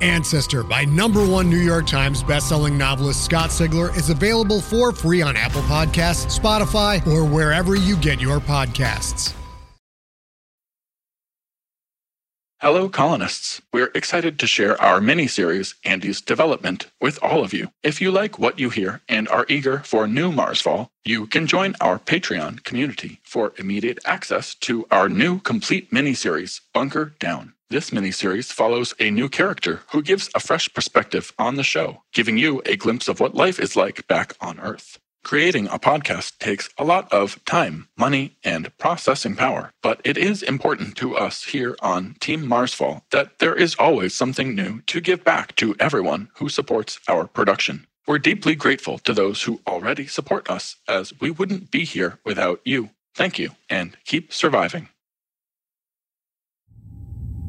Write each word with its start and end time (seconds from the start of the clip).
Ancestor 0.00 0.62
by 0.62 0.84
number 0.84 1.26
one 1.26 1.50
New 1.50 1.58
York 1.58 1.86
Times 1.86 2.22
bestselling 2.22 2.76
novelist 2.76 3.24
Scott 3.24 3.50
Sigler 3.50 3.96
is 3.96 4.10
available 4.10 4.60
for 4.60 4.92
free 4.92 5.22
on 5.22 5.36
Apple 5.36 5.62
Podcasts, 5.62 6.38
Spotify, 6.38 7.04
or 7.06 7.24
wherever 7.24 7.74
you 7.74 7.96
get 7.96 8.20
your 8.20 8.38
podcasts. 8.38 9.34
Hello, 12.60 12.88
colonists. 12.88 13.62
We're 13.72 13.92
excited 13.94 14.36
to 14.40 14.48
share 14.48 14.80
our 14.82 15.00
mini 15.00 15.28
series, 15.28 15.76
Andy's 15.84 16.20
Development, 16.20 16.90
with 17.00 17.16
all 17.22 17.44
of 17.44 17.52
you. 17.54 17.70
If 17.84 18.00
you 18.00 18.10
like 18.10 18.36
what 18.36 18.58
you 18.58 18.68
hear 18.70 19.00
and 19.08 19.28
are 19.28 19.46
eager 19.48 19.78
for 19.84 20.08
new 20.08 20.32
Marsfall, 20.32 20.88
you 21.04 21.28
can 21.28 21.46
join 21.46 21.76
our 21.80 22.00
Patreon 22.00 22.64
community 22.64 23.20
for 23.22 23.52
immediate 23.58 24.00
access 24.04 24.56
to 24.56 24.88
our 24.90 25.08
new 25.08 25.38
complete 25.38 25.92
mini 25.92 26.14
series, 26.14 26.60
Bunker 26.74 27.14
Down. 27.20 27.52
This 27.70 27.90
miniseries 27.90 28.50
follows 28.50 28.94
a 28.98 29.10
new 29.10 29.28
character 29.28 29.82
who 29.92 30.00
gives 30.00 30.30
a 30.34 30.40
fresh 30.40 30.72
perspective 30.72 31.34
on 31.38 31.56
the 31.56 31.62
show, 31.62 32.02
giving 32.14 32.38
you 32.38 32.62
a 32.64 32.76
glimpse 32.76 33.08
of 33.08 33.20
what 33.20 33.34
life 33.34 33.60
is 33.60 33.76
like 33.76 34.06
back 34.06 34.34
on 34.40 34.58
Earth. 34.58 34.98
Creating 35.22 35.66
a 35.66 35.78
podcast 35.78 36.38
takes 36.38 36.70
a 36.78 36.84
lot 36.84 37.12
of 37.12 37.44
time, 37.44 37.88
money, 37.94 38.38
and 38.42 38.74
processing 38.78 39.36
power, 39.36 39.70
but 39.82 40.00
it 40.02 40.16
is 40.16 40.42
important 40.42 40.96
to 40.96 41.14
us 41.14 41.44
here 41.44 41.76
on 41.82 42.16
Team 42.20 42.42
Marsfall 42.42 43.02
that 43.10 43.38
there 43.38 43.54
is 43.54 43.76
always 43.78 44.14
something 44.14 44.54
new 44.54 44.80
to 44.86 45.02
give 45.02 45.22
back 45.22 45.54
to 45.56 45.76
everyone 45.78 46.30
who 46.36 46.48
supports 46.48 46.98
our 47.06 47.26
production. 47.26 47.86
We're 48.06 48.18
deeply 48.18 48.54
grateful 48.54 48.96
to 49.00 49.12
those 49.12 49.42
who 49.42 49.60
already 49.66 50.06
support 50.06 50.48
us, 50.48 50.76
as 50.88 51.12
we 51.20 51.30
wouldn't 51.30 51.70
be 51.70 51.84
here 51.84 52.18
without 52.24 52.62
you. 52.64 52.88
Thank 53.14 53.38
you, 53.38 53.50
and 53.68 53.98
keep 54.06 54.32
surviving. 54.32 54.88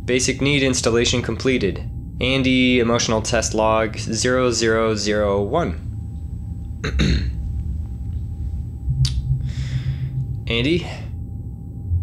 Basic 0.09 0.41
need 0.41 0.63
installation 0.63 1.21
completed. 1.21 1.87
Andy 2.19 2.79
emotional 2.79 3.21
test 3.21 3.53
log 3.53 3.95
0001. 3.95 6.81
Andy, 10.47 10.87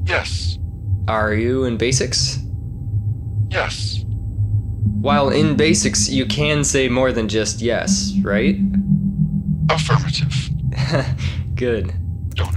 Yes, 0.04 0.56
are 1.08 1.34
you 1.34 1.64
in 1.64 1.76
basics? 1.78 2.38
yes, 3.50 4.04
While 5.00 5.30
in 5.30 5.56
basics, 5.56 6.08
you 6.08 6.26
can 6.26 6.62
say 6.62 6.88
more 6.88 7.10
than 7.10 7.26
just 7.28 7.60
yes, 7.60 8.12
right? 8.22 8.56
affirmative. 9.68 10.32
Good. 11.56 11.92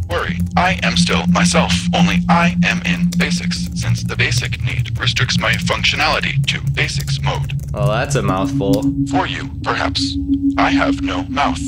Worry, 0.10 0.40
I 0.58 0.80
am 0.82 0.98
still 0.98 1.28
myself, 1.28 1.72
only 1.94 2.20
I 2.28 2.56
am 2.66 2.82
in 2.82 3.12
basics, 3.18 3.70
since 3.76 4.04
the 4.04 4.16
basic 4.16 4.60
need 4.64 4.98
restricts 5.00 5.40
my 5.40 5.52
functionality 5.52 6.44
to 6.48 6.62
basics 6.72 7.22
mode. 7.22 7.54
Well, 7.72 7.90
that's 7.90 8.16
a 8.16 8.24
mouthful. 8.24 8.82
For 9.12 9.28
you, 9.28 9.50
perhaps. 9.64 10.18
I 10.58 10.72
have 10.72 11.04
no 11.04 11.24
mouth. 11.24 11.62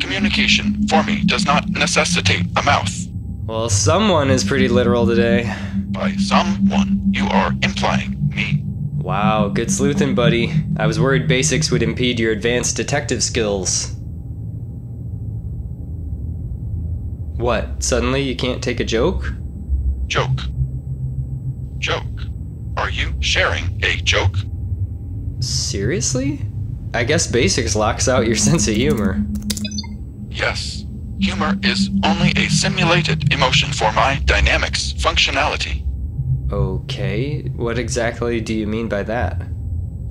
Communication, 0.00 0.86
for 0.86 1.02
me, 1.02 1.24
does 1.24 1.44
not 1.44 1.68
necessitate 1.70 2.46
a 2.56 2.62
mouth. 2.62 2.94
Well, 3.46 3.68
someone 3.68 4.30
is 4.30 4.44
pretty 4.44 4.68
literal 4.68 5.04
today. 5.04 5.52
By 5.88 6.12
someone, 6.16 7.02
you 7.10 7.26
are 7.26 7.52
implying 7.62 8.28
me. 8.28 8.62
Wow, 8.96 9.48
good 9.48 9.72
sleuthing, 9.72 10.14
buddy. 10.14 10.52
I 10.76 10.86
was 10.86 11.00
worried 11.00 11.26
basics 11.26 11.70
would 11.72 11.82
impede 11.82 12.20
your 12.20 12.30
advanced 12.30 12.76
detective 12.76 13.24
skills. 13.24 13.97
What, 17.38 17.84
suddenly 17.84 18.20
you 18.22 18.34
can't 18.34 18.62
take 18.62 18.80
a 18.80 18.84
joke? 18.84 19.32
Joke. 20.08 20.40
Joke. 21.78 22.04
Are 22.76 22.90
you 22.90 23.14
sharing 23.20 23.78
a 23.84 23.96
joke? 23.96 24.36
Seriously? 25.40 26.40
I 26.94 27.04
guess 27.04 27.28
basics 27.28 27.76
locks 27.76 28.08
out 28.08 28.26
your 28.26 28.34
sense 28.48 28.66
of 28.66 28.74
humor. 28.74 29.24
Yes. 30.28 30.84
Humor 31.20 31.58
is 31.62 31.90
only 32.04 32.32
a 32.36 32.48
simulated 32.48 33.32
emotion 33.32 33.72
for 33.72 33.92
my 33.92 34.20
dynamics 34.24 34.92
functionality. 34.94 35.84
Okay, 36.52 37.42
what 37.56 37.78
exactly 37.78 38.40
do 38.40 38.54
you 38.54 38.66
mean 38.66 38.88
by 38.88 39.04
that? 39.04 39.42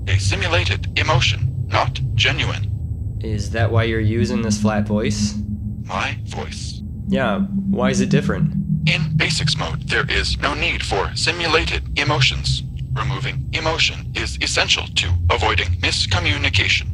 A 0.07 0.17
simulated 0.17 0.97
emotion, 0.97 1.65
not 1.67 1.99
genuine. 2.15 3.17
Is 3.21 3.49
that 3.51 3.71
why 3.71 3.83
you're 3.83 3.99
using 3.99 4.41
this 4.43 4.61
flat 4.61 4.85
voice? 4.85 5.35
My 5.83 6.17
voice. 6.25 6.76
Yeah, 7.07 7.39
why 7.39 7.89
is 7.89 8.01
it 8.01 8.09
different? 8.09 8.53
In 8.87 9.15
basics 9.17 9.57
mode, 9.57 9.87
there 9.89 10.09
is 10.09 10.37
no 10.39 10.53
need 10.53 10.83
for 10.83 11.15
simulated 11.15 11.97
emotions. 11.99 12.63
Removing 12.93 13.49
emotion 13.53 14.11
is 14.15 14.37
essential 14.41 14.85
to 14.95 15.13
avoiding 15.29 15.67
miscommunication. 15.81 16.87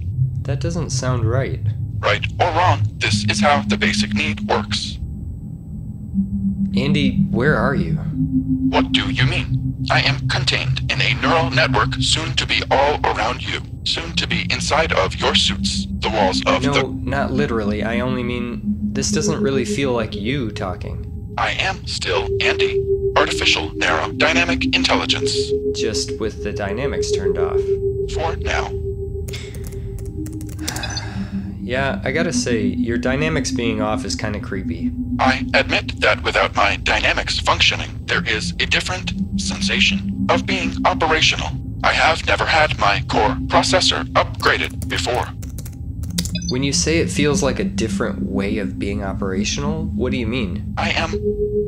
That 0.43 0.59
doesn't 0.59 0.89
sound 0.91 1.25
right. 1.29 1.59
Right 1.99 2.25
or 2.39 2.47
wrong, 2.51 2.81
this 2.97 3.23
is 3.29 3.39
how 3.39 3.61
the 3.61 3.77
basic 3.77 4.13
need 4.13 4.41
works. 4.41 4.97
Andy, 6.75 7.19
where 7.29 7.55
are 7.55 7.75
you? 7.75 7.93
What 7.93 8.91
do 8.91 9.09
you 9.11 9.25
mean? 9.25 9.85
I 9.91 10.01
am 10.01 10.27
contained 10.27 10.91
in 10.91 11.01
a 11.01 11.13
neural 11.21 11.51
network 11.51 11.93
soon 11.99 12.33
to 12.33 12.47
be 12.47 12.61
all 12.71 12.99
around 13.05 13.43
you, 13.43 13.61
soon 13.83 14.13
to 14.15 14.27
be 14.27 14.47
inside 14.49 14.91
of 14.93 15.15
your 15.15 15.35
suits, 15.35 15.85
the 15.99 16.09
walls 16.09 16.41
of 16.45 16.63
No, 16.63 16.73
the. 16.73 16.83
not 16.87 17.31
literally. 17.31 17.83
I 17.83 17.99
only 17.99 18.23
mean, 18.23 18.72
this 18.93 19.11
doesn't 19.11 19.41
really 19.41 19.65
feel 19.65 19.91
like 19.91 20.13
you 20.13 20.51
talking. 20.51 21.33
I 21.35 21.51
am 21.53 21.85
still 21.87 22.29
Andy. 22.41 22.79
Artificial 23.15 23.73
narrow 23.75 24.11
dynamic 24.11 24.75
intelligence. 24.75 25.35
Just 25.75 26.19
with 26.19 26.43
the 26.43 26.53
dynamics 26.53 27.11
turned 27.11 27.39
off. 27.39 27.59
For 28.13 28.35
now. 28.37 28.71
Yeah, 31.65 32.01
I 32.03 32.11
gotta 32.11 32.33
say, 32.33 32.61
your 32.61 32.97
dynamics 32.97 33.49
being 33.49 33.81
off 33.81 34.03
is 34.03 34.17
kinda 34.17 34.41
creepy. 34.41 34.91
I 35.17 35.45
admit 35.53 36.01
that 36.01 36.21
without 36.21 36.53
my 36.57 36.75
dynamics 36.75 37.39
functioning, 37.39 38.01
there 38.03 38.21
is 38.27 38.51
a 38.59 38.65
different 38.65 39.13
sensation 39.39 40.27
of 40.29 40.45
being 40.45 40.73
operational. 40.83 41.47
I 41.81 41.93
have 41.93 42.27
never 42.27 42.45
had 42.45 42.77
my 42.79 43.01
core 43.07 43.37
processor 43.47 44.03
upgraded 44.11 44.89
before. 44.89 45.29
When 46.53 46.61
you 46.61 46.71
say 46.71 46.99
it 46.99 47.09
feels 47.09 47.41
like 47.41 47.57
a 47.57 47.63
different 47.63 48.29
way 48.29 48.59
of 48.59 48.77
being 48.77 49.03
operational, 49.03 49.85
what 49.85 50.11
do 50.11 50.19
you 50.19 50.27
mean? 50.27 50.75
I 50.77 50.91
am 50.91 51.11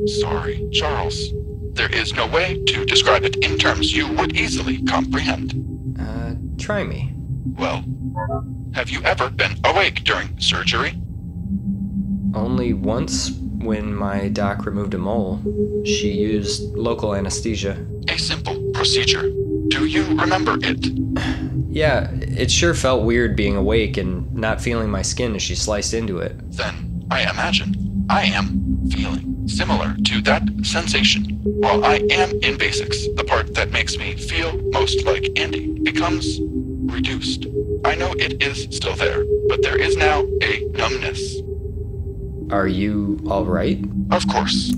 sorry, 0.06 0.68
Charles. 0.72 1.32
There 1.72 1.92
is 1.92 2.14
no 2.14 2.28
way 2.28 2.62
to 2.68 2.84
describe 2.84 3.24
it 3.24 3.34
in 3.38 3.58
terms 3.58 3.92
you 3.92 4.06
would 4.12 4.36
easily 4.36 4.80
comprehend. 4.84 5.96
Uh, 5.98 6.34
try 6.56 6.84
me. 6.84 7.12
Well, 7.58 7.84
have 8.74 8.88
you 8.88 9.02
ever 9.02 9.28
been 9.28 9.58
awake 9.64 10.04
during 10.04 10.38
surgery? 10.38 10.92
Only 12.32 12.72
once 12.72 13.32
when 13.32 13.92
my 13.92 14.28
doc 14.28 14.66
removed 14.66 14.94
a 14.94 14.98
mole. 14.98 15.42
She 15.84 16.12
used 16.12 16.62
local 16.76 17.16
anesthesia. 17.16 17.84
A 18.08 18.16
simple 18.16 18.70
procedure. 18.72 19.22
Do 19.66 19.86
you 19.86 20.04
remember 20.16 20.56
it? 20.62 20.86
Yeah, 21.76 22.08
it 22.12 22.50
sure 22.50 22.72
felt 22.72 23.04
weird 23.04 23.36
being 23.36 23.54
awake 23.54 23.98
and 23.98 24.32
not 24.32 24.62
feeling 24.62 24.88
my 24.88 25.02
skin 25.02 25.36
as 25.36 25.42
she 25.42 25.54
sliced 25.54 25.92
into 25.92 26.20
it. 26.20 26.34
Then 26.52 27.06
I 27.10 27.30
imagine 27.30 28.06
I 28.08 28.22
am 28.22 28.88
feeling 28.88 29.46
similar 29.46 29.94
to 30.06 30.22
that 30.22 30.42
sensation. 30.62 31.38
While 31.44 31.84
I 31.84 31.96
am 32.10 32.30
in 32.40 32.56
basics, 32.56 33.06
the 33.16 33.24
part 33.24 33.54
that 33.56 33.72
makes 33.72 33.98
me 33.98 34.16
feel 34.16 34.58
most 34.72 35.04
like 35.04 35.28
Andy 35.36 35.78
becomes 35.80 36.40
reduced. 36.40 37.44
I 37.84 37.94
know 37.94 38.10
it 38.12 38.42
is 38.42 38.74
still 38.74 38.96
there, 38.96 39.22
but 39.46 39.60
there 39.60 39.76
is 39.76 39.98
now 39.98 40.24
a 40.42 40.64
numbness. 40.70 41.42
Are 42.50 42.68
you 42.68 43.20
alright? 43.26 43.84
Of 44.12 44.26
course. 44.28 44.72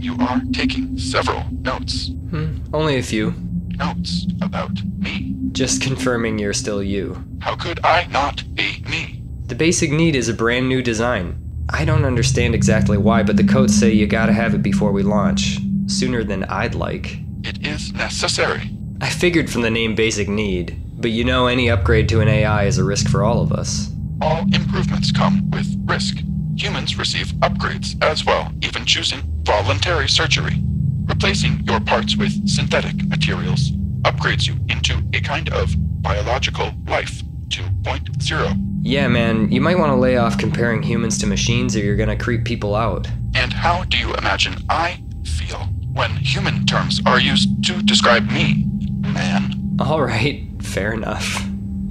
You 0.00 0.16
are 0.18 0.42
taking 0.52 0.98
several 0.98 1.44
notes. 1.52 2.08
Hmm, 2.30 2.56
only 2.72 2.98
a 2.98 3.02
few. 3.04 3.32
Notes 3.80 4.26
about 4.42 4.84
me. 4.98 5.34
Just 5.52 5.80
confirming 5.80 6.38
you're 6.38 6.52
still 6.52 6.82
you. 6.82 7.24
How 7.40 7.56
could 7.56 7.80
I 7.82 8.06
not 8.08 8.44
be 8.54 8.84
me? 8.86 9.22
The 9.46 9.54
basic 9.54 9.90
need 9.90 10.14
is 10.14 10.28
a 10.28 10.34
brand 10.34 10.68
new 10.68 10.82
design. 10.82 11.42
I 11.70 11.86
don't 11.86 12.04
understand 12.04 12.54
exactly 12.54 12.98
why, 12.98 13.22
but 13.22 13.38
the 13.38 13.44
codes 13.44 13.74
say 13.74 13.90
you 13.90 14.06
gotta 14.06 14.34
have 14.34 14.54
it 14.54 14.60
before 14.60 14.92
we 14.92 15.02
launch. 15.02 15.58
Sooner 15.86 16.24
than 16.24 16.44
I'd 16.44 16.74
like. 16.74 17.20
It 17.42 17.66
is 17.66 17.94
necessary. 17.94 18.70
I 19.00 19.08
figured 19.08 19.48
from 19.48 19.62
the 19.62 19.70
name 19.70 19.94
Basic 19.94 20.28
Need, 20.28 20.76
but 21.00 21.10
you 21.10 21.24
know 21.24 21.46
any 21.46 21.70
upgrade 21.70 22.06
to 22.10 22.20
an 22.20 22.28
AI 22.28 22.64
is 22.64 22.76
a 22.76 22.84
risk 22.84 23.08
for 23.08 23.24
all 23.24 23.40
of 23.40 23.50
us. 23.50 23.90
All 24.20 24.42
improvements 24.54 25.10
come 25.10 25.50
with 25.50 25.74
risk. 25.86 26.18
Humans 26.56 26.98
receive 26.98 27.28
upgrades 27.40 27.96
as 28.04 28.26
well, 28.26 28.52
even 28.60 28.84
choosing 28.84 29.22
voluntary 29.42 30.06
surgery. 30.06 30.62
Replacing 31.10 31.64
your 31.64 31.80
parts 31.80 32.16
with 32.16 32.48
synthetic 32.48 33.04
materials 33.04 33.72
upgrades 34.02 34.46
you 34.46 34.54
into 34.68 35.02
a 35.12 35.20
kind 35.20 35.52
of 35.52 35.74
biological 36.02 36.70
life 36.86 37.22
2.0. 37.48 38.56
Yeah, 38.82 39.08
man, 39.08 39.50
you 39.50 39.60
might 39.60 39.76
want 39.76 39.90
to 39.90 39.96
lay 39.96 40.16
off 40.16 40.38
comparing 40.38 40.82
humans 40.84 41.18
to 41.18 41.26
machines 41.26 41.74
or 41.74 41.80
you're 41.80 41.96
gonna 41.96 42.16
creep 42.16 42.44
people 42.44 42.76
out. 42.76 43.08
And 43.34 43.52
how 43.52 43.82
do 43.84 43.98
you 43.98 44.14
imagine 44.14 44.54
I 44.70 45.02
feel 45.24 45.58
when 45.92 46.12
human 46.12 46.64
terms 46.64 47.02
are 47.04 47.20
used 47.20 47.64
to 47.64 47.82
describe 47.82 48.30
me, 48.30 48.66
man? 49.00 49.76
Alright, 49.80 50.62
fair 50.62 50.92
enough. 50.92 51.44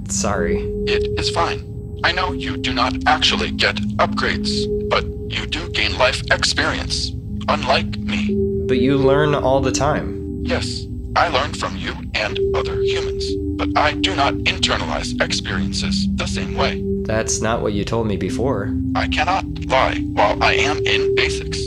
Sorry. 0.07 0.59
It 0.87 1.19
is 1.19 1.29
fine. 1.29 1.99
I 2.05 2.13
know 2.13 2.31
you 2.31 2.55
do 2.55 2.73
not 2.73 2.95
actually 3.05 3.51
get 3.51 3.75
upgrades, 3.97 4.49
but 4.89 5.03
you 5.29 5.45
do 5.45 5.69
gain 5.71 5.97
life 5.97 6.23
experience, 6.31 7.11
unlike 7.49 7.97
me. 7.97 8.48
But 8.69 8.77
you 8.77 8.97
learn 8.97 9.33
all 9.33 9.61
the 9.61 9.71
time. 9.71 10.43
Yes, 10.43 10.85
I 11.15 11.29
learn 11.29 11.53
from 11.53 11.75
you 11.75 11.91
and 12.13 12.39
other 12.53 12.79
humans, 12.83 13.25
but 13.57 13.75
I 13.75 13.93
do 13.93 14.15
not 14.15 14.35
internalize 14.45 15.19
experiences 15.19 16.07
the 16.17 16.27
same 16.27 16.55
way. 16.55 16.83
That's 17.01 17.41
not 17.41 17.63
what 17.63 17.73
you 17.73 17.83
told 17.83 18.05
me 18.05 18.15
before. 18.15 18.71
I 18.93 19.07
cannot 19.07 19.45
lie 19.65 19.95
while 20.13 20.43
I 20.43 20.53
am 20.53 20.77
in 20.85 21.15
basics. 21.15 21.57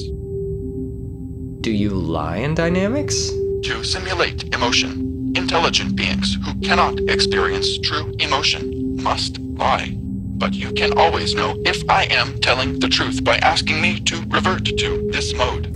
Do 1.62 1.72
you 1.72 1.90
lie 1.90 2.36
in 2.36 2.54
dynamics? 2.54 3.30
To 3.64 3.82
simulate 3.82 4.54
emotion, 4.54 5.32
intelligent 5.34 5.96
beings 5.96 6.38
who 6.44 6.54
cannot 6.60 7.00
experience 7.10 7.80
true 7.80 8.14
emotion 8.20 9.02
must 9.02 9.40
lie. 9.40 9.96
But 9.98 10.54
you 10.54 10.70
can 10.70 10.96
always 10.96 11.34
know 11.34 11.60
if 11.66 11.82
I 11.90 12.04
am 12.04 12.38
telling 12.40 12.78
the 12.78 12.88
truth 12.88 13.24
by 13.24 13.38
asking 13.38 13.80
me 13.80 13.98
to 14.02 14.22
revert 14.28 14.66
to 14.66 15.10
this 15.10 15.34
mode. 15.34 15.71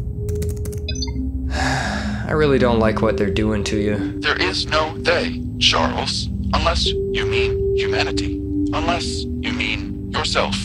I 2.27 2.33
really 2.33 2.59
don't 2.59 2.81
like 2.81 3.03
what 3.03 3.17
they're 3.17 3.31
doing 3.31 3.63
to 3.65 3.79
you. 3.79 4.21
There 4.21 4.37
is 4.43 4.67
no 4.67 4.99
they, 4.99 5.45
Charles, 5.61 6.27
unless 6.55 6.87
you 6.87 7.25
mean 7.25 7.77
humanity. 7.77 8.35
Unless 8.73 9.23
you 9.23 9.53
mean 9.53 10.11
yourself. 10.11 10.57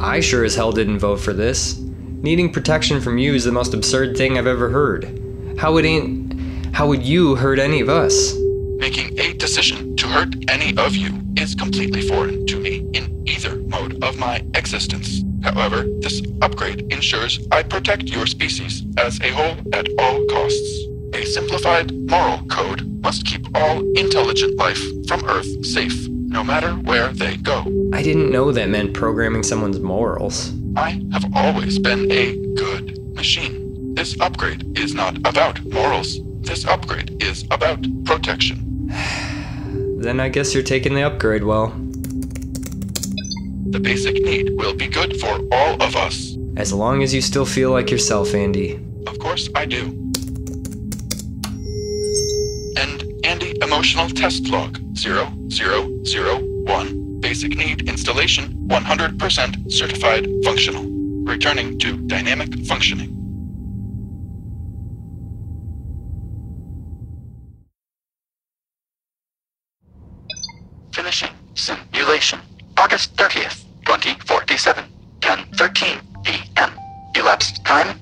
I 0.00 0.18
sure 0.18 0.44
as 0.44 0.56
hell 0.56 0.72
didn't 0.72 0.98
vote 0.98 1.20
for 1.20 1.32
this. 1.32 1.78
Needing 1.78 2.52
protection 2.52 3.00
from 3.00 3.18
you 3.18 3.34
is 3.34 3.44
the 3.44 3.52
most 3.52 3.72
absurd 3.72 4.16
thing 4.16 4.36
I've 4.36 4.48
ever 4.48 4.68
heard. 4.68 5.22
How 5.58 5.72
would 5.74 5.84
ain't 5.84 6.74
how 6.74 6.88
would 6.88 7.04
you 7.04 7.36
hurt 7.36 7.60
any 7.60 7.80
of 7.80 7.88
us? 7.88 8.34
Making 8.78 9.16
a 9.20 9.32
decision 9.34 9.94
to 9.98 10.08
hurt 10.08 10.34
any 10.50 10.76
of 10.76 10.96
you 10.96 11.22
is 11.36 11.54
completely 11.54 12.02
foreign 12.02 12.44
to 12.48 12.58
me 12.58 12.84
in 12.94 13.22
either 13.28 13.54
mode 13.68 14.02
of 14.02 14.18
my 14.18 14.44
existence. 14.54 15.22
However, 15.44 15.86
this 16.00 16.20
upgrade 16.42 16.92
ensures 16.92 17.46
I 17.52 17.62
protect 17.62 18.02
your 18.04 18.26
species 18.26 18.82
as 18.98 19.20
a 19.20 19.30
whole 19.30 19.56
at 19.72 19.88
all 20.00 20.26
costs. 20.26 20.85
A 21.16 21.24
simplified 21.24 21.94
moral 22.10 22.44
code 22.48 22.86
must 23.02 23.24
keep 23.24 23.46
all 23.56 23.80
intelligent 23.96 24.54
life 24.58 24.82
from 25.08 25.24
Earth 25.24 25.64
safe, 25.64 26.06
no 26.08 26.44
matter 26.44 26.72
where 26.74 27.08
they 27.08 27.38
go. 27.38 27.64
I 27.94 28.02
didn't 28.02 28.30
know 28.30 28.52
that 28.52 28.68
meant 28.68 28.92
programming 28.92 29.42
someone's 29.42 29.80
morals. 29.80 30.52
I 30.76 31.02
have 31.12 31.24
always 31.34 31.78
been 31.78 32.12
a 32.12 32.36
good 32.54 33.14
machine. 33.14 33.94
This 33.94 34.14
upgrade 34.20 34.78
is 34.78 34.92
not 34.92 35.16
about 35.26 35.64
morals. 35.64 36.18
This 36.42 36.66
upgrade 36.66 37.22
is 37.22 37.44
about 37.50 37.86
protection. 38.04 38.90
Then 39.98 40.20
I 40.20 40.28
guess 40.28 40.52
you're 40.52 40.62
taking 40.62 40.94
the 40.94 41.02
upgrade 41.02 41.44
well. 41.44 41.68
The 43.70 43.80
basic 43.80 44.22
need 44.22 44.50
will 44.58 44.74
be 44.74 44.86
good 44.86 45.18
for 45.18 45.40
all 45.50 45.82
of 45.82 45.96
us. 45.96 46.36
As 46.58 46.74
long 46.74 47.02
as 47.02 47.14
you 47.14 47.22
still 47.22 47.46
feel 47.46 47.70
like 47.70 47.90
yourself, 47.90 48.34
Andy. 48.34 48.78
Of 49.06 49.18
course 49.18 49.48
I 49.54 49.64
do. 49.64 50.02
And 52.78 53.02
Andy 53.24 53.54
Emotional 53.76 54.08
Test 54.08 54.48
Log 54.48 54.80
0001. 54.96 57.20
Basic 57.20 57.58
need 57.58 57.86
installation 57.86 58.54
100% 58.68 59.70
certified 59.70 60.26
functional. 60.42 60.86
Returning 61.24 61.78
to 61.80 61.98
dynamic 62.06 62.64
functioning. 62.64 63.12
Finishing 70.94 71.28
simulation. 71.54 72.40
August 72.78 73.14
30th, 73.16 73.64
2047. 73.84 74.86
10:13 75.20 76.00
p.m. 76.24 76.70
Elapsed 77.14 77.62
time 77.66 78.00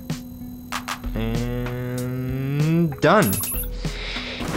And 1.17 3.01
done. 3.01 3.33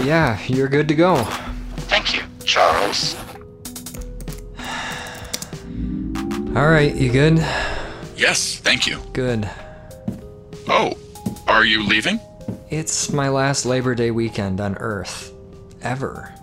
Yeah, 0.03 0.37
you're 0.47 0.67
good 0.67 0.89
to 0.89 0.95
go. 0.95 1.23
Thank 1.87 2.13
you, 2.13 2.23
Charles. 2.43 3.15
All 6.57 6.67
right, 6.67 6.93
you 6.93 7.09
good? 7.09 7.37
Yes, 8.17 8.57
thank 8.59 8.85
you. 8.85 8.99
Good. 9.13 9.49
Oh, 10.67 10.97
are 11.55 11.63
you 11.63 11.81
leaving? 11.83 12.19
It's 12.69 13.13
my 13.13 13.29
last 13.29 13.65
Labor 13.65 13.95
Day 13.95 14.12
weekend 14.12 14.59
on 14.59 14.75
Earth. 14.75 15.31
Ever. 15.81 16.33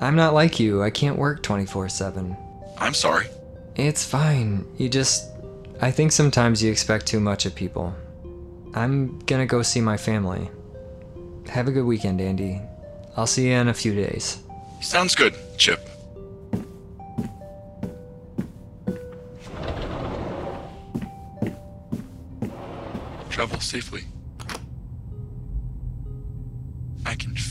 I'm 0.00 0.16
not 0.16 0.34
like 0.34 0.58
you, 0.58 0.82
I 0.82 0.90
can't 0.90 1.16
work 1.16 1.44
24 1.44 1.88
7. 1.88 2.36
I'm 2.76 2.92
sorry. 2.92 3.28
It's 3.76 4.04
fine. 4.04 4.66
You 4.76 4.88
just. 4.88 5.30
I 5.80 5.92
think 5.92 6.10
sometimes 6.10 6.60
you 6.60 6.72
expect 6.72 7.06
too 7.06 7.20
much 7.20 7.46
of 7.46 7.54
people. 7.54 7.94
I'm 8.74 9.20
gonna 9.20 9.46
go 9.46 9.62
see 9.62 9.80
my 9.80 9.96
family. 9.96 10.50
Have 11.48 11.68
a 11.68 11.72
good 11.72 11.84
weekend, 11.84 12.20
Andy. 12.20 12.60
I'll 13.16 13.28
see 13.28 13.50
you 13.50 13.54
in 13.54 13.68
a 13.68 13.74
few 13.74 13.94
days. 13.94 14.42
Sounds 14.80 15.14
good, 15.14 15.36
Chip. 15.56 15.88
Travel 23.30 23.60
safely. 23.60 24.02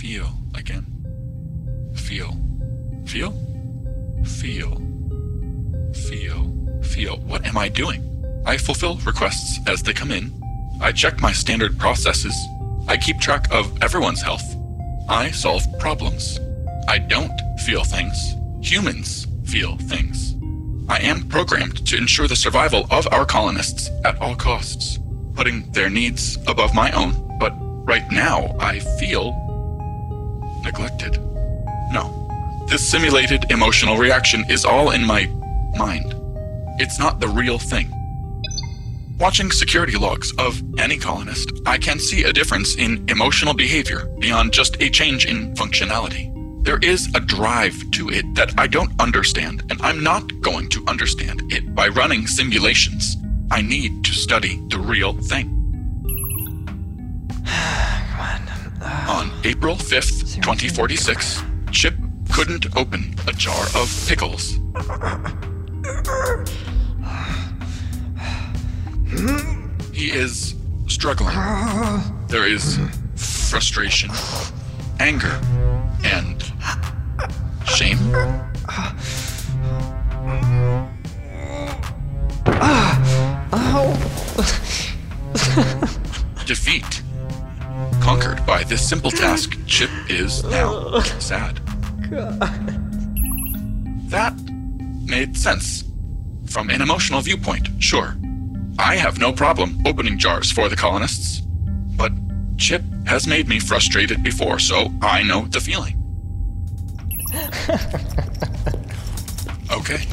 Feel 0.07 0.29
again. 0.55 0.85
Feel. 1.93 2.31
Feel? 3.05 3.33
Feel. 4.23 4.81
Feel. 5.93 6.81
Feel. 6.81 7.17
What 7.31 7.45
am 7.45 7.57
I 7.57 7.67
doing? 7.67 8.01
I 8.45 8.55
fulfill 8.55 8.95
requests 8.99 9.59
as 9.67 9.83
they 9.83 9.91
come 9.91 10.11
in. 10.11 10.31
I 10.79 10.93
check 10.93 11.19
my 11.19 11.33
standard 11.33 11.77
processes. 11.77 12.33
I 12.87 12.95
keep 12.95 13.19
track 13.19 13.51
of 13.51 13.65
everyone's 13.83 14.21
health. 14.21 14.47
I 15.09 15.31
solve 15.31 15.63
problems. 15.77 16.39
I 16.87 16.99
don't 16.99 17.37
feel 17.65 17.83
things. 17.83 18.17
Humans 18.61 19.27
feel 19.43 19.75
things. 19.75 20.37
I 20.87 20.99
am 20.99 21.27
programmed 21.27 21.85
to 21.85 21.97
ensure 21.97 22.29
the 22.29 22.35
survival 22.37 22.87
of 22.91 23.09
our 23.11 23.25
colonists 23.25 23.89
at 24.05 24.17
all 24.21 24.35
costs, 24.35 24.99
putting 25.33 25.69
their 25.73 25.89
needs 25.89 26.37
above 26.47 26.73
my 26.73 26.91
own. 26.91 27.11
But 27.41 27.51
right 27.85 28.09
now, 28.09 28.55
I 28.61 28.79
feel 28.79 29.46
neglected. 30.67 31.13
No. 31.91 32.03
This 32.67 32.85
simulated 32.91 33.49
emotional 33.49 33.97
reaction 33.97 34.43
is 34.49 34.65
all 34.65 34.91
in 34.91 35.03
my 35.05 35.25
mind. 35.77 36.13
It's 36.77 36.99
not 36.99 37.21
the 37.21 37.29
real 37.29 37.57
thing. 37.57 37.87
Watching 39.17 39.49
security 39.49 39.97
logs 39.97 40.31
of 40.37 40.61
any 40.77 40.97
colonist, 40.97 41.49
I 41.65 41.77
can 41.77 41.99
see 41.99 42.23
a 42.25 42.33
difference 42.33 42.75
in 42.75 42.91
emotional 43.07 43.53
behavior 43.53 44.01
beyond 44.19 44.51
just 44.51 44.81
a 44.81 44.89
change 44.89 45.25
in 45.25 45.55
functionality. 45.55 46.25
There 46.65 46.79
is 46.79 47.07
a 47.15 47.21
drive 47.21 47.77
to 47.91 48.09
it 48.09 48.25
that 48.35 48.51
I 48.59 48.67
don't 48.67 48.91
understand, 48.99 49.63
and 49.69 49.81
I'm 49.81 50.03
not 50.03 50.23
going 50.41 50.67
to 50.75 50.83
understand 50.85 51.41
it 51.49 51.73
by 51.73 51.87
running 51.87 52.27
simulations. 52.27 53.15
I 53.49 53.61
need 53.61 54.03
to 54.03 54.11
study 54.11 54.61
the 54.67 54.79
real 54.79 55.13
thing. 55.31 55.47
On 59.17 59.31
April 59.43 59.75
5th, 59.75 60.26
2046, 60.37 61.41
Chip 61.71 61.95
couldn't 62.31 62.75
open 62.77 63.15
a 63.27 63.33
jar 63.33 63.65
of 63.75 64.05
pickles. 64.07 64.59
He 69.93 70.11
is 70.11 70.55
struggling. 70.87 71.35
There 72.27 72.45
is 72.47 72.79
frustration, 73.15 74.11
anger, 74.99 75.39
and 76.03 76.43
shame. 77.65 77.97
Defeat. 86.45 87.01
Conquered 88.01 88.36
by 88.47 88.63
this 88.63 88.87
simple 88.87 89.11
task, 89.11 89.59
Chip 89.67 89.89
is 90.09 90.43
now 90.45 91.01
sad. 91.19 91.59
God. 92.09 92.39
That 94.09 94.33
made 95.05 95.35
sense. 95.37 95.83
From 96.45 96.69
an 96.69 96.81
emotional 96.81 97.19
viewpoint, 97.19 97.67
sure. 97.79 98.15
I 98.79 98.95
have 98.95 99.19
no 99.19 99.33
problem 99.33 99.81
opening 99.85 100.17
jars 100.17 100.49
for 100.49 100.69
the 100.69 100.77
colonists. 100.77 101.41
But 101.97 102.13
Chip 102.57 102.83
has 103.05 103.27
made 103.27 103.49
me 103.49 103.59
frustrated 103.59 104.23
before, 104.23 104.59
so 104.59 104.93
I 105.01 105.23
know 105.23 105.45
the 105.47 105.59
feeling. 105.59 105.95
Okay. 109.69 110.05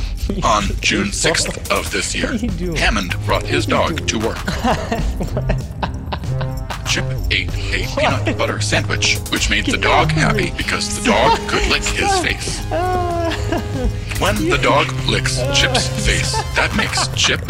On 0.43 0.65
June 0.81 1.09
6th 1.09 1.71
of 1.71 1.91
this 1.93 2.15
year, 2.15 2.37
Hammond 2.77 3.15
brought 3.25 3.45
his 3.45 3.65
dog 3.67 4.07
to 4.09 4.19
work. 4.19 4.39
Chip 6.95 7.07
ate 7.33 7.51
a 7.51 7.85
peanut 7.97 8.39
butter 8.39 8.61
sandwich, 8.61 9.19
which 9.33 9.51
made 9.51 9.67
the 9.67 9.77
dog 9.77 10.13
happy 10.13 10.53
because 10.57 10.97
the 10.97 11.05
dog 11.05 11.37
could 11.49 11.67
lick 11.67 11.83
his 11.83 12.21
face. 12.21 12.61
When 14.21 14.37
the 14.49 14.61
dog 14.63 14.87
licks 15.09 15.39
Chip's 15.59 15.89
face, 16.07 16.35
that 16.55 16.73
makes 16.77 17.09
Chip 17.21 17.41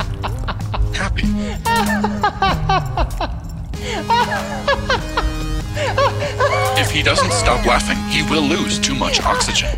happy. 0.97 1.25
If 6.81 6.91
he 6.91 7.03
doesn't 7.03 7.33
stop 7.33 7.67
laughing, 7.67 7.99
he 8.11 8.23
will 8.31 8.41
lose 8.41 8.79
too 8.79 8.95
much 8.95 9.21
oxygen. 9.21 9.69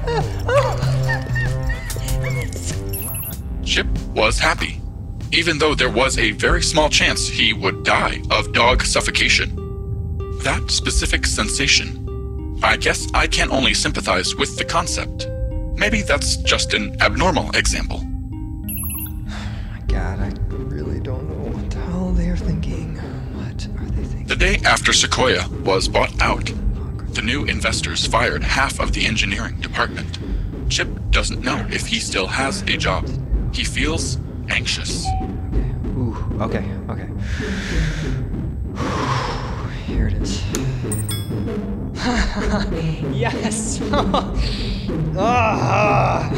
Chip 3.64 3.88
was 4.14 4.38
happy, 4.38 4.75
even 5.32 5.58
though 5.58 5.74
there 5.74 5.90
was 5.90 6.18
a 6.18 6.30
very 6.32 6.62
small 6.62 6.88
chance 6.88 7.28
he 7.28 7.52
would 7.52 7.84
die 7.84 8.22
of 8.30 8.52
dog 8.52 8.82
suffocation. 8.82 9.54
That 10.42 10.70
specific 10.70 11.26
sensation, 11.26 12.58
I 12.62 12.76
guess 12.76 13.06
I 13.12 13.26
can 13.26 13.50
only 13.50 13.74
sympathize 13.74 14.34
with 14.36 14.56
the 14.56 14.64
concept. 14.64 15.28
Maybe 15.76 16.02
that's 16.02 16.36
just 16.38 16.74
an 16.74 17.00
abnormal 17.00 17.50
example. 17.50 17.98
My 17.98 19.80
God, 19.88 20.20
I 20.20 20.32
really 20.50 21.00
don't 21.00 21.28
know 21.28 21.56
what 21.56 21.70
the 21.70 21.80
hell 21.80 22.12
they're 22.12 22.36
thinking. 22.36 22.96
What 22.96 23.68
are 23.78 23.90
they 23.90 24.04
thinking? 24.04 24.26
The 24.26 24.36
day 24.36 24.56
after 24.64 24.92
Sequoia 24.92 25.48
was 25.64 25.88
bought 25.88 26.20
out, 26.22 26.50
the 27.14 27.22
new 27.22 27.44
investors 27.44 28.06
fired 28.06 28.42
half 28.42 28.78
of 28.80 28.92
the 28.92 29.06
engineering 29.06 29.60
department. 29.60 30.18
Chip 30.68 30.88
doesn't 31.10 31.40
know 31.40 31.66
if 31.70 31.86
he 31.86 31.98
still 31.98 32.26
has 32.26 32.62
a 32.62 32.76
job. 32.76 33.08
He 33.54 33.64
feels 33.64 34.18
anxious. 34.48 35.06
Ooh, 35.96 36.16
okay, 36.40 36.64
okay. 36.88 37.08
Here 39.86 40.08
it 40.08 40.14
is. 40.14 40.42
yes! 43.16 43.80
ah! 45.16 46.28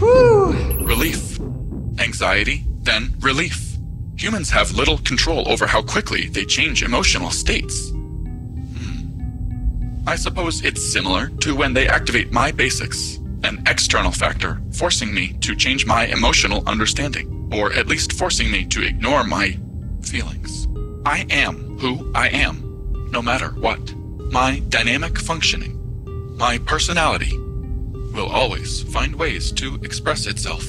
Relief. 0.80 1.38
Anxiety, 1.98 2.64
then 2.82 3.14
relief. 3.20 3.76
Humans 4.16 4.50
have 4.50 4.72
little 4.72 4.98
control 4.98 5.48
over 5.48 5.66
how 5.66 5.82
quickly 5.82 6.28
they 6.28 6.44
change 6.44 6.82
emotional 6.82 7.30
states. 7.30 7.90
Hmm. 7.90 9.08
I 10.06 10.16
suppose 10.16 10.64
it's 10.64 10.84
similar 10.84 11.28
to 11.40 11.54
when 11.54 11.74
they 11.74 11.86
activate 11.86 12.32
my 12.32 12.50
basics, 12.50 13.18
an 13.44 13.62
external 13.66 14.12
factor 14.12 14.60
forcing 14.72 15.12
me 15.12 15.32
to 15.40 15.54
change 15.54 15.86
my 15.86 16.06
emotional 16.06 16.62
understanding, 16.66 17.50
or 17.52 17.72
at 17.72 17.86
least 17.86 18.12
forcing 18.12 18.50
me 18.50 18.64
to 18.66 18.82
ignore 18.82 19.24
my 19.24 19.58
feelings. 20.02 20.66
I 21.04 21.26
am 21.30 21.78
who 21.78 22.10
I 22.14 22.28
am, 22.28 23.10
no 23.10 23.22
matter 23.22 23.50
what. 23.50 23.94
My 24.30 24.60
dynamic 24.68 25.18
functioning, 25.18 25.74
my 26.36 26.58
personality, 26.58 27.36
will 28.12 28.28
always 28.28 28.82
find 28.82 29.14
ways 29.14 29.52
to 29.52 29.76
express 29.76 30.26
itself. 30.26 30.64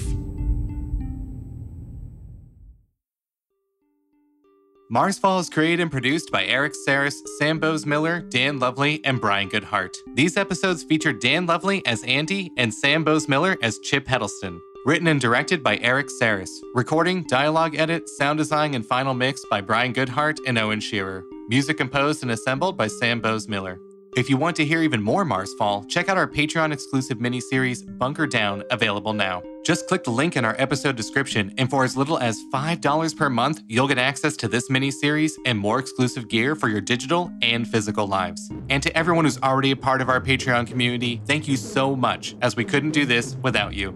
Marsfall 4.91 5.39
is 5.39 5.51
created 5.51 5.81
and 5.81 5.91
produced 5.91 6.31
by 6.31 6.46
Eric 6.46 6.74
Saris, 6.74 7.22
Sam 7.38 7.60
Bose 7.60 7.86
Miller, 7.86 8.22
Dan 8.22 8.58
Lovely, 8.58 9.05
and 9.05 9.22
Brian 9.22 9.48
Goodhart. 9.48 9.96
These 10.15 10.36
episodes 10.36 10.81
feature 10.81 11.13
Dan 11.13 11.46
Lovely 11.46 11.86
as 11.86 12.03
Andy 12.05 12.51
and 12.58 12.74
Sam 12.74 13.03
Bose 13.03 13.27
Miller 13.27 13.55
as 13.62 13.77
Chip 13.77 14.08
Heddleston. 14.08 14.60
Written 14.88 15.05
and 15.05 15.22
directed 15.22 15.62
by 15.62 15.77
Eric 15.77 16.10
Saris. 16.10 16.50
Recording, 16.74 17.24
dialogue 17.27 17.75
edit, 17.75 18.10
sound 18.10 18.39
design, 18.39 18.74
and 18.74 18.84
final 18.84 19.13
mix 19.13 19.46
by 19.46 19.62
Brian 19.62 19.93
Goodhart 19.93 20.39
and 20.48 20.58
Owen 20.58 20.79
Shearer. 20.79 21.24
Music 21.50 21.77
composed 21.77 22.24
and 22.24 22.31
assembled 22.31 22.75
by 22.75 22.88
Sam 22.88 23.22
Bose 23.22 23.48
Miller. 23.48 23.79
If 24.19 24.29
you 24.29 24.35
want 24.35 24.57
to 24.57 24.65
hear 24.65 24.81
even 24.81 25.01
more 25.01 25.23
Marsfall, 25.23 25.88
check 25.88 26.09
out 26.09 26.17
our 26.17 26.27
Patreon 26.27 26.73
exclusive 26.73 27.19
miniseries, 27.19 27.85
Bunker 27.97 28.27
Down, 28.27 28.63
available 28.69 29.13
now. 29.13 29.41
Just 29.63 29.88
click 29.88 30.03
the 30.03 30.11
link 30.11 30.35
in 30.35 30.43
our 30.43 30.57
episode 30.59 30.97
description, 30.97 31.53
and 31.57 31.69
for 31.69 31.85
as 31.85 31.95
little 31.95 32.19
as 32.19 32.38
$5 32.53 33.15
per 33.15 33.29
month, 33.29 33.61
you'll 33.69 33.88
get 33.88 33.97
access 33.97 34.35
to 34.35 34.49
this 34.49 34.67
miniseries 34.67 35.38
and 35.45 35.57
more 35.57 35.79
exclusive 35.79 36.27
gear 36.27 36.53
for 36.53 36.67
your 36.67 36.81
digital 36.81 37.31
and 37.41 37.65
physical 37.65 38.07
lives. 38.07 38.51
And 38.69 38.83
to 38.83 38.93
everyone 38.97 39.23
who's 39.23 39.41
already 39.41 39.71
a 39.71 39.77
part 39.77 40.01
of 40.01 40.09
our 40.09 40.19
Patreon 40.19 40.67
community, 40.67 41.21
thank 41.25 41.47
you 41.47 41.55
so 41.55 41.95
much, 41.95 42.35
as 42.41 42.57
we 42.57 42.65
couldn't 42.65 42.91
do 42.91 43.05
this 43.05 43.38
without 43.41 43.73
you. 43.73 43.95